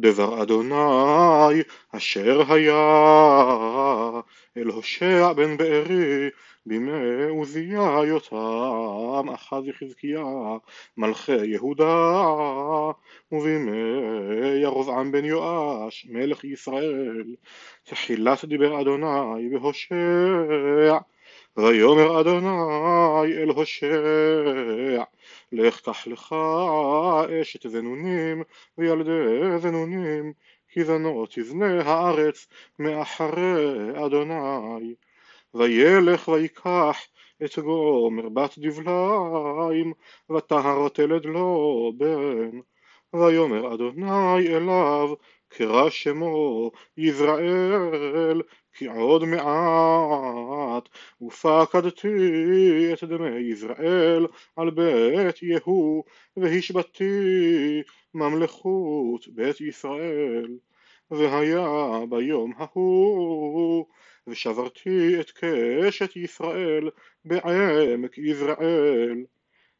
[0.00, 1.62] דבר אדוני
[1.96, 4.20] אשר היה
[4.56, 6.30] אל הושע בן בארי
[6.66, 10.24] בימי עוזיה יותם אחז וחזקיה
[10.96, 12.24] מלכי יהודה
[13.32, 13.72] ובימי
[14.62, 17.24] ירבעם בן יואש מלך ישראל.
[17.84, 20.98] תחילת דיבר אדוני בהושע
[21.56, 25.02] ויאמר אדוני אל הושע
[25.52, 26.34] לך קח לך
[27.42, 28.42] אשת זנונים
[28.78, 30.32] וילדי זנונים
[30.68, 32.46] כי זנות תזנה הארץ
[32.78, 34.94] מאחרי אדוני.
[35.54, 36.98] וילך ויקח
[37.44, 39.92] את גומר בת דבליים
[40.30, 42.60] וטהר תלד לו בן.
[43.14, 45.14] ויאמר אדוני אליו
[45.48, 50.31] קרא שמו יזרעאל כי עוד מעט
[51.32, 56.04] ופקדתי את דמי יזרעאל על בית יהוא
[56.36, 57.82] והשבתי
[58.14, 60.56] ממלכות בית ישראל.
[61.10, 63.86] והיה ביום ההוא
[64.26, 66.90] ושברתי את קשת ישראל
[67.24, 69.24] בעמק יזרעאל.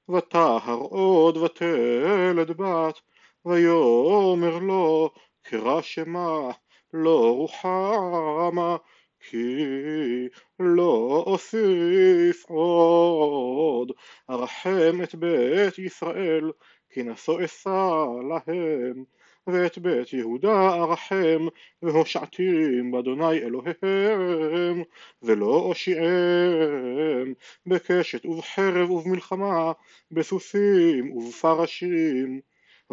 [0.08, 3.00] וטהר עוד ותלד בת
[3.44, 5.10] ויאמר לו
[5.42, 6.50] קרא שמה
[6.92, 8.76] לא רוחמה
[9.22, 10.28] כי
[10.60, 13.92] לא אוסיף עוד.
[14.30, 16.50] ארחם את בית ישראל
[16.90, 19.04] כי נשוא אשא להם.
[19.46, 21.46] ואת בית יהודה ארחם
[21.82, 24.82] והושעתים באדוני אלוהיהם.
[25.22, 27.34] ולא אושיעם
[27.66, 29.72] בקשת ובחרב ובמלחמה
[30.10, 32.40] בסוסים ובפרשים.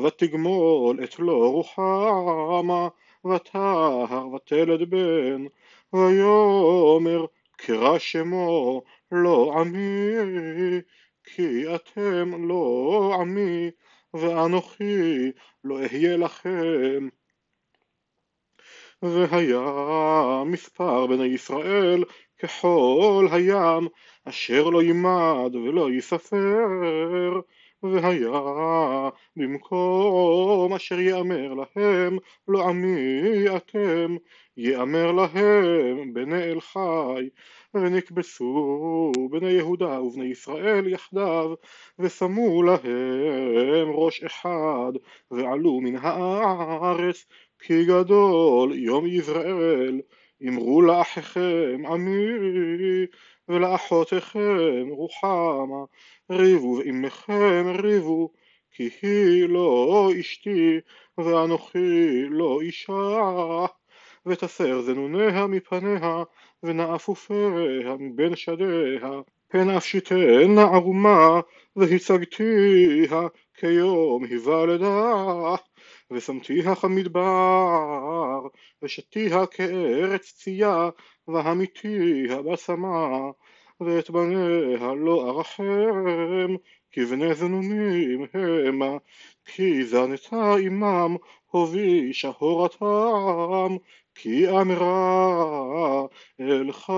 [0.05, 2.87] ותגמול את לא רוחמה
[3.25, 5.45] וטהר ותלד בן
[5.93, 7.25] ויאמר
[7.57, 10.81] קרא שמו לא עמי
[11.23, 13.71] כי אתם לא עמי
[14.13, 15.31] ואנוכי
[15.63, 17.09] לא אהיה לכם.
[19.01, 22.03] והיה מספר בני ישראל
[22.37, 23.87] כחול הים
[24.25, 27.39] אשר לא יימד ולא יספר.
[27.83, 34.15] והיה במקום אשר יאמר להם לא עמי אתם
[34.61, 37.29] יאמר להם בני אל חי
[37.73, 41.53] ונקבצו בני יהודה ובני ישראל יחדיו
[41.99, 44.91] ושמו להם ראש אחד
[45.31, 47.25] ועלו מן הארץ
[47.59, 50.01] כי גדול יום יזרעאל
[50.47, 52.27] אמרו לאחיכם עמי
[53.47, 55.83] ולאחותיכם רוחמה
[56.29, 58.31] ריבו ועמכם ריבו
[58.71, 60.79] כי היא לא אשתי
[61.17, 63.65] ואנוכי לא אישה
[64.25, 66.23] ותסר זנוניה מפניה
[66.63, 69.21] ונאפופיה מבין שדיה.
[69.47, 71.39] פן אפשיתנה ערומה
[71.75, 75.13] והצגתיה כיום היוולדה
[76.11, 78.47] ושמתיה כמדבר
[78.81, 80.89] ושתיה כארץ צייה
[81.27, 83.31] והמיתיה בשמה.
[83.81, 86.55] ואת בניה לא ארחם
[86.91, 88.97] כי בני זנונים המה
[89.45, 91.15] כי זנתה עמם
[91.51, 93.75] הובישה הורתם
[94.21, 96.05] כי אמרה
[96.39, 96.91] אלך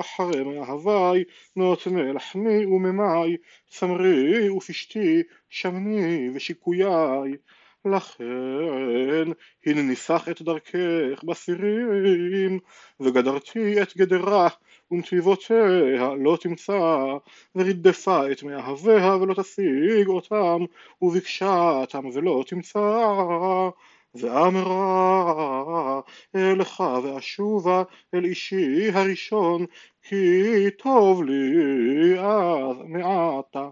[0.00, 1.24] אחרי מאהבי
[1.56, 3.36] נותני לחמי וממי
[3.68, 7.32] צמרי ופשתי שמני ושיקויי.
[7.84, 9.24] לכן
[9.66, 12.58] הנה ניסח את דרכך בסירים
[13.00, 14.48] וגדרתי את גדרה
[14.90, 17.02] ונתיבותיה לא תמצא.
[17.54, 20.64] ורדפה את מאהביה ולא תשיג אותם
[21.02, 22.80] וביקשתם ולא תמצא
[24.14, 26.00] ואמרה
[26.34, 27.82] אלך ואשובה
[28.14, 29.66] אל אישי הראשון
[30.02, 33.68] כי טוב לי אז מעתה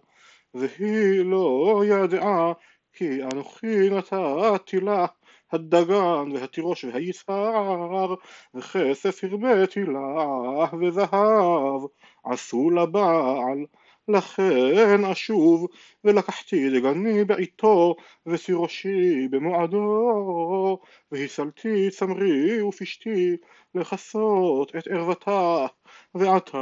[0.55, 2.53] והיא לא ידעה
[2.93, 5.07] כי אנוכי נתתי לה
[5.53, 8.15] הדגן והתירוש והיסהר
[8.55, 11.83] וכסף הרביתי לה וזהב
[12.25, 13.67] עשו לבעל
[14.09, 15.67] לכן אשוב
[16.05, 17.95] ולקחתי דגני בעיתו
[18.27, 20.79] ותירושי במועדו
[21.13, 23.37] והסלתי צמרי ופשתי
[23.75, 25.67] לכסות את ערוותה
[26.15, 26.59] ועתה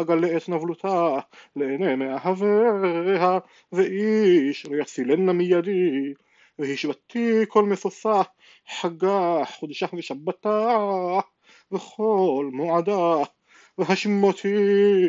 [0.00, 1.18] אגלה את נבלותה
[1.56, 3.38] לעיני מאהביה
[3.72, 6.14] ואיש לא יצילנה מידי.
[6.58, 8.22] והשבתי כל משושה
[8.80, 10.76] חגה חודשה ושבתה
[11.72, 13.16] וכל מועדה
[13.78, 15.08] והשמותי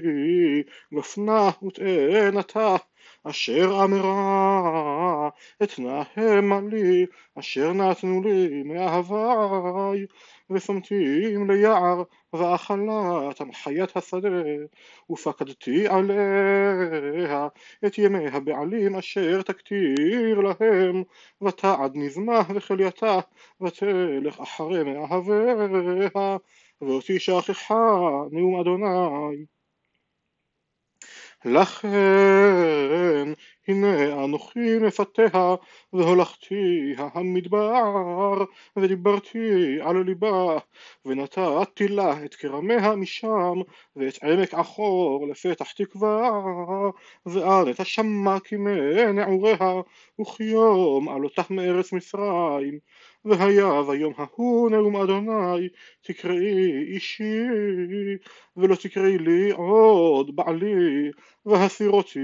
[0.94, 2.76] גפנה ותאנתה
[3.24, 5.30] אשר אמרה
[5.64, 7.06] אתנהמה לי
[7.40, 10.06] אשר נתנו לי מאהבי
[10.50, 12.04] ושמתים ליער
[12.34, 14.30] ואכלתם חיית השדה
[15.10, 17.48] ופקדתי עליה
[17.86, 21.04] את ימי הבעלים אשר תקטיר להם
[21.42, 23.20] ותעד נזמה וכלייתה
[23.62, 26.38] ותלך אחרי מאהביה
[26.82, 27.74] ואותי שכחה
[28.32, 29.46] נאום אדוני
[31.46, 33.34] לכן
[33.68, 35.56] הנה אנוכי מפתיה
[35.94, 38.44] והולכתי המדבר
[38.76, 40.58] ודיברתי על ליבה
[41.06, 43.62] ונתתי לה את כרמיה משם
[43.96, 46.32] ואת עמק עכור לפתח תקווה
[47.26, 49.82] ועד את השמה כימי נעוריה
[50.22, 52.80] וכיום עלותה מארץ מצרים
[53.26, 55.68] והיה ביום ההוא נאום אדוני
[56.02, 57.44] תקראי אישי
[58.58, 61.12] ולא תקראי לי עוד בעלי
[61.46, 62.20] והסיר אותי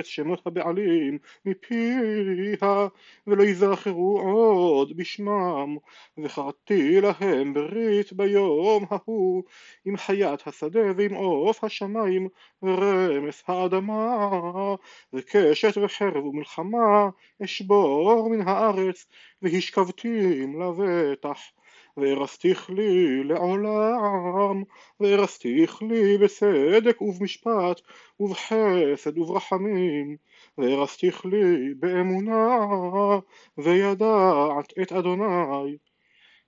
[0.00, 2.88] את שמות הבעלים מפיה
[3.26, 5.76] ולא יזכרו עוד בשמם.
[6.18, 9.42] וחרתי להם ברית ביום ההוא
[9.84, 12.28] עם חיית השדה ועם עוף השמיים
[12.62, 14.74] ורמס האדמה
[15.12, 17.08] וקשת וחרב ומלחמה
[17.44, 19.06] אשבור מן הארץ
[19.42, 21.38] והשכבתים לבטח
[21.96, 24.62] וארסתיך לי לעולם,
[25.00, 27.80] וארסתיך לי בסדק ובמשפט,
[28.20, 30.16] ובחסד וברחמים,
[30.58, 32.58] וארסתיך לי באמונה,
[33.58, 35.76] וידעת את אדוני.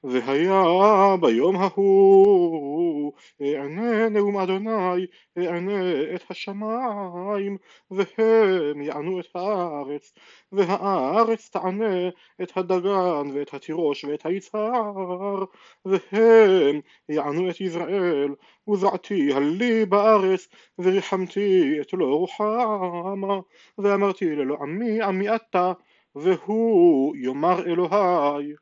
[0.05, 3.13] והיה ביום ההוא
[3.43, 5.07] אענה נאום אדוני
[5.39, 7.57] אענה את השמיים
[7.91, 10.13] והם יענו את הארץ
[10.53, 12.09] והארץ תענה
[12.43, 15.45] את הדגן ואת התירוש ואת היצהר
[15.85, 18.35] והם יענו את יזרעאל
[18.69, 20.49] וזעתי הלי בארץ
[20.79, 23.41] וריחמתי את לא רוחמה
[23.79, 25.73] ואמרתי ללא עמי עמי אתה
[26.15, 28.55] והוא יאמר אלוהי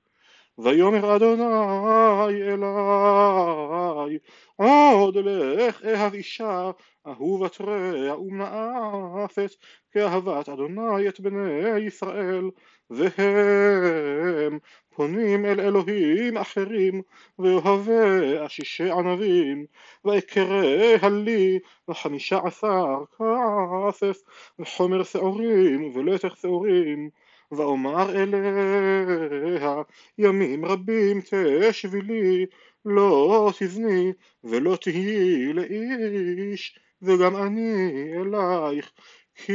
[0.58, 4.19] ויאמר אדוני אלי
[4.56, 6.70] עוד לך אהב אישה
[7.06, 9.50] אהובת רע ומנאפת
[9.93, 12.50] כאהבת אדוני את בני ישראל
[12.91, 14.58] והם
[14.94, 17.02] פונים אל אלוהים אחרים
[17.38, 19.67] ואוהבי אשישי ענבים
[20.05, 24.23] ואקרא לי וחמישה עשר כסף
[24.59, 27.11] וחומר שעורים ולתך שעורים
[27.53, 29.83] ואומר אליה
[30.19, 32.47] ימים רבים תשבי לי
[32.85, 34.13] לא תזני
[34.45, 38.93] ולא תהיי לאיש וגם אני אלייך
[39.35, 39.53] כי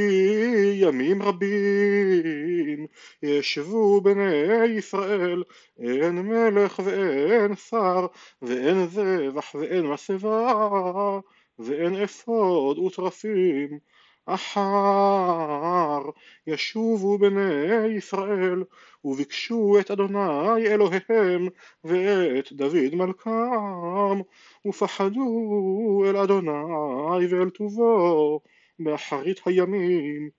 [0.74, 2.88] ימים רבים
[3.24, 5.44] ישבו בני ישראל
[5.80, 8.08] אין מלך ואין שר
[8.42, 11.20] ואין זבח ואין מסבה
[11.60, 13.80] ואין אפוד ותרפים
[14.26, 16.02] אחר
[16.48, 18.64] ישובו בני ישראל
[19.06, 21.48] וביקשו את אדוני אלוהיהם
[21.84, 24.22] ואת דוד מלכם
[24.68, 28.40] ופחדו אל אדוני ואל טובו
[28.80, 30.30] באחרית הימים.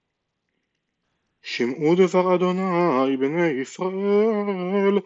[1.43, 4.99] שמעו דבר אדוני בני ישראל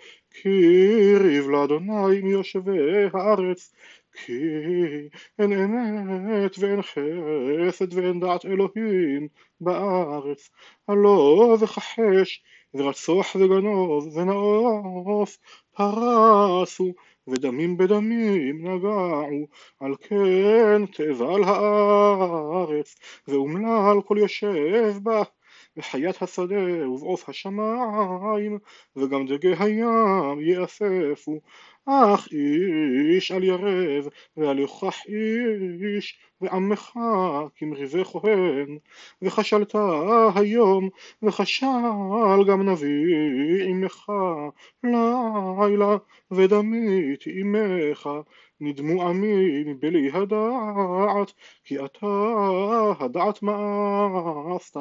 [0.43, 3.73] כי ריב לאדוני מיושבי הארץ
[4.13, 4.33] כי
[5.39, 9.29] אין אמת ואין חסד ואין דעת אלוהים
[9.61, 10.51] בארץ.
[10.89, 12.43] הלא וכחש
[12.75, 15.39] ורצוח וגנוב ונאוף
[15.77, 16.93] פרסו
[17.29, 19.47] ודמים בדמים נגעו
[19.81, 22.95] על כן תאבל הארץ
[23.29, 25.23] ואומלל כל יושב בה
[25.77, 28.59] וחיית השדה ובעוף השמיים
[28.97, 31.41] וגם דגי הים יאספו.
[31.87, 36.93] אך איש על ירב ועל יוכח איש ועמך
[37.57, 38.79] כמריבי כהן.
[39.23, 39.75] וכשלת
[40.35, 40.89] היום
[41.23, 44.13] וכשל גם נביא עמך
[44.85, 45.97] לילה
[46.31, 48.09] ודמית עמך
[48.61, 51.33] נדמו עמי מבלי הדעת
[51.65, 52.07] כי אתה
[53.01, 54.77] הדעת מאסת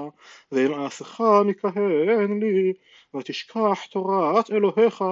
[0.52, 2.74] ואמאסך מכהן לי
[3.16, 5.04] ותשכח תורת אלוהיך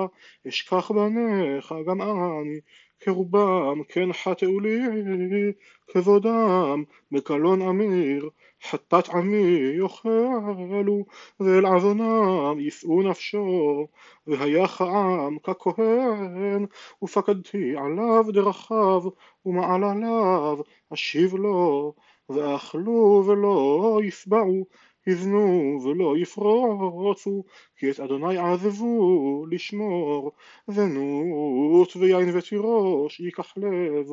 [0.47, 2.59] אשכח בניך גם אני
[3.03, 4.79] כרובם כן חטאו לי
[5.87, 8.29] כבודם בקלון אמיר
[8.69, 11.05] חטאת עמי יאכלו
[11.39, 13.87] ואל עוונם יישאו נפשו
[14.27, 16.65] והיה העם ככהן
[17.03, 19.03] ופקדתי עליו דרכיו
[19.45, 20.59] ומעלליו
[20.93, 21.93] אשיב לו
[22.29, 24.65] ואכלו ולא ישבעו
[25.07, 27.43] יבנו ולא יפרוצו,
[27.77, 30.31] כי את אדוני עזבו לשמור,
[30.67, 34.05] זנות ויין ותירוש ייקח לב,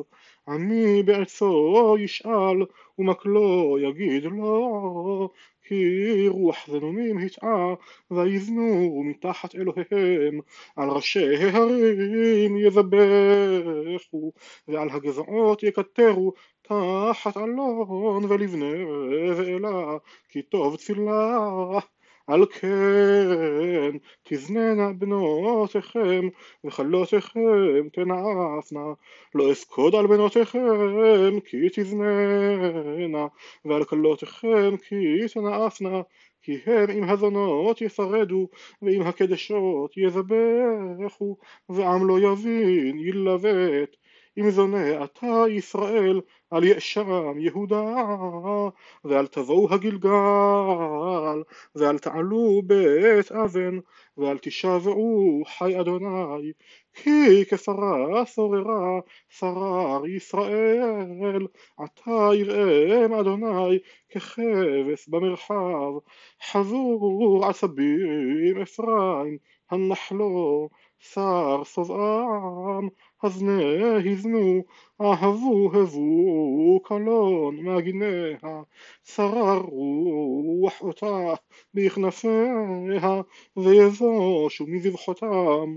[0.47, 2.65] עמי בעצו ישאל,
[2.99, 5.29] ומקלו יגיד לו,
[5.71, 7.73] כי רוח זנונים הטעה,
[8.11, 10.39] ויבנו מתחת אלוהיהם,
[10.75, 14.31] על ראשי ההרים יזבחו,
[14.67, 18.85] ועל הגבעות יקטרו, תחת אלון ולבנה
[19.37, 19.97] ואלה,
[20.29, 21.37] כי טוב צילה.
[22.27, 26.27] על כן תזננה בנותיכם
[26.65, 28.93] וכלותיכם תנאפנה.
[29.35, 33.27] לא אפקוד על בנותיכם כי תזננה
[33.65, 36.01] ועל כלותיכם כי תנאפנה.
[36.43, 38.47] כי הם עם הזונות יפרדו
[38.81, 41.37] ועם הקדשות יזבחו
[41.69, 43.95] ועם לא יבין ילבט
[44.37, 46.21] אם זונה אתה ישראל
[46.51, 47.83] על ישרם יהודה
[49.03, 51.43] ואל תבואו הגלגל
[51.75, 53.79] ואל תעלו בית אבן
[54.17, 56.51] ואל תשבעו חי אדוני.
[56.93, 61.47] כי כפרה שוררה שרר ישראל
[61.77, 63.79] עתה יראם אדוני
[64.15, 65.91] ככבש במרחב.
[66.51, 69.37] חזור עשבים אפרים
[69.71, 70.69] הנחלו
[71.01, 72.87] שר שובעם
[73.23, 73.61] הזנה
[74.11, 74.63] הזנו
[75.01, 78.37] אהבו הבו קלון מגניה
[79.03, 81.33] שרר רוח אותה
[81.73, 83.21] בכנפיה
[83.57, 85.75] ויבושו מזבחותם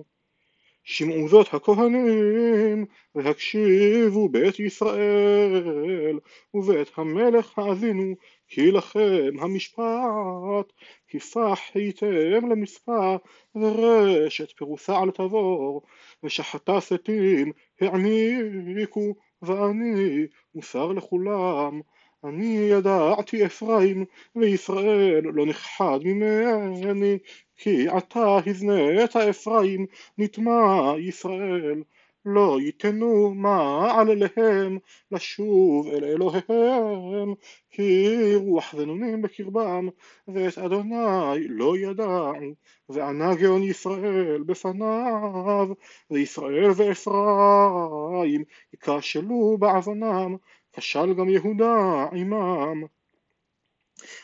[0.85, 6.19] שמעו זאת הכהנים והקשיבו בית ישראל
[6.55, 8.15] ובית המלך האזינו
[8.49, 10.73] כי לכם המשפט
[11.09, 13.17] כי פח הייתם למספר
[13.55, 15.83] ורשת פרוסה על תבור
[16.23, 21.81] ושחטה שתים העניקו ואני מוסר לכולם
[22.25, 24.05] אני ידעתי אפרים
[24.37, 27.19] וישראל לא נכחד ממני
[27.57, 29.87] כי עתה הזנית אפרים
[30.19, 31.83] נטמע ישראל.
[32.27, 34.79] לא ייתנו מעל אליהם
[35.11, 37.35] לשוב אל אלוהיהם
[37.71, 39.89] כי רוח זנונים בקרבם
[40.29, 42.33] ואת אדוני לא ידעו.
[42.89, 45.69] וענה גאון ישראל בפניו
[46.11, 50.37] וישראל ואפרים יכשלו בעוונם
[50.77, 52.85] כשל גם יהודה עמם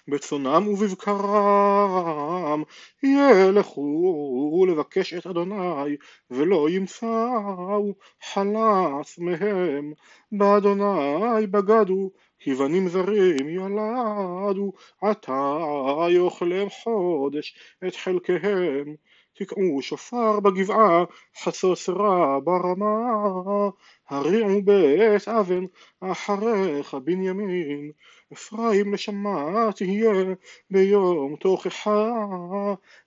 [0.08, 2.62] בצונם ובבקרם
[3.02, 5.96] ילכו לבקש את אדוני
[6.30, 9.92] ולא ימצאו חלץ מהם.
[10.32, 12.54] באדוני בגדו כי
[12.88, 15.66] זרים ילדו עתה
[16.10, 18.94] יאכלם חודש את חלקיהם
[19.40, 21.04] תקעו שופר בגבעה
[21.42, 23.70] חצוץ רע ברמה.
[24.08, 25.64] הריעו בית אבן
[26.00, 27.90] אחריך בנימין
[28.32, 30.34] אפרים נשמה תהיה
[30.70, 32.12] ביום תוכחה.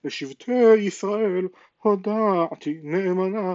[0.04, 1.48] לשבטי ישראל
[1.82, 3.54] הודעתי נאמנה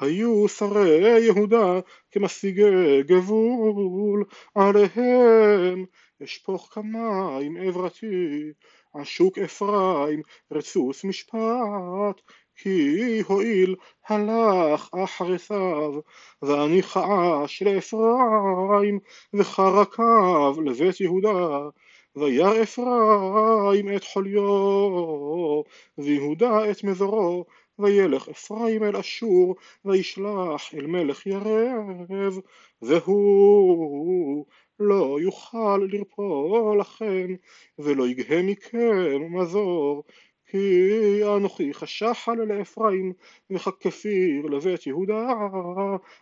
[0.00, 4.24] היו שרי יהודה כמשיגי גבול.
[4.54, 5.84] עליהם
[6.24, 8.52] אשפוך כמים עברתי
[8.94, 12.20] עשוק אפרים רצוץ משפט
[12.56, 13.76] כי הואיל
[14.08, 16.00] הלך אחריתיו
[16.42, 18.98] ואני חעש לאפרים
[19.34, 21.68] וחרקיו לבית יהודה
[22.16, 25.62] וירא אפרים את חוליו
[25.98, 27.44] ויהודה את מזורו
[27.78, 32.38] וילך אפרים אל אשור וישלח אל מלך ירב
[32.82, 34.46] והוא
[34.80, 37.34] לא יוכל לרפוא לכם
[37.78, 40.04] ולא יגהה מכם מזור.
[40.50, 43.12] כי אנוכי חשחל לאפרים
[43.50, 45.28] וככפיר לבית יהודה.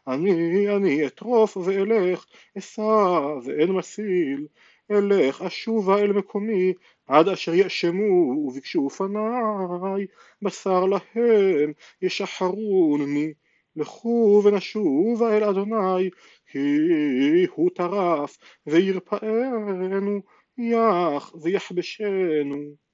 [0.06, 2.26] אני אני אטרוף ואלך
[2.58, 4.46] אשא ואין מסיל
[4.90, 6.72] אלך אשובה אל מקומי
[7.06, 10.06] עד אשר יאשמו וביקשו פניי.
[10.42, 11.72] בשר להם
[12.02, 13.32] ישחרוני
[13.76, 16.10] לכו ונשובה אל אדוני
[16.46, 16.58] כי
[17.54, 20.20] הוא טרף וירפאנו
[20.58, 22.85] יח ויחבשנו